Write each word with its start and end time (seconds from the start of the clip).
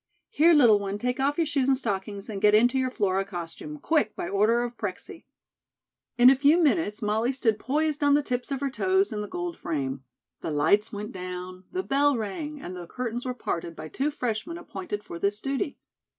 "Here, 0.29 0.55
little 0.55 0.79
one, 0.79 0.97
take 0.97 1.19
off 1.19 1.37
your 1.37 1.45
shoes 1.45 1.67
and 1.67 1.77
stockings, 1.77 2.27
and 2.27 2.41
get 2.41 2.55
into 2.55 2.79
your 2.79 2.89
Flora 2.89 3.23
costume, 3.23 3.77
quick, 3.77 4.15
by 4.15 4.27
order 4.27 4.63
of 4.63 4.75
Prexy." 4.75 5.27
In 6.17 6.31
a 6.31 6.35
few 6.35 6.57
minutes, 6.57 7.03
Molly 7.03 7.31
stood 7.31 7.59
poised 7.59 8.03
on 8.03 8.15
the 8.15 8.23
tips 8.23 8.49
of 8.51 8.61
her 8.61 8.71
toes 8.71 9.13
in 9.13 9.21
the 9.21 9.27
gold 9.27 9.55
frame. 9.59 10.03
The 10.39 10.49
lights 10.49 10.91
went 10.91 11.11
down, 11.11 11.65
the 11.71 11.83
bell 11.83 12.17
rang, 12.17 12.59
and 12.59 12.75
the 12.75 12.87
curtains 12.87 13.25
were 13.27 13.35
parted 13.35 13.75
by 13.75 13.89
two 13.89 14.09
freshmen 14.09 14.57
appointed 14.57 15.03
for 15.03 15.19
this 15.19 15.39
duty. 15.39 15.77